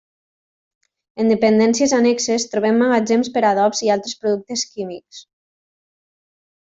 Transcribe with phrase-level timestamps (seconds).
[1.23, 5.21] En dependències annexes, trobem magatzems per als adobs i altres productes químics.